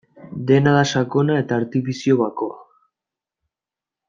Dena 0.51 0.71
da 0.77 0.81
sakona 0.91 1.37
eta 1.43 1.59
artifizio 1.63 2.19
bakoa. 2.25 2.59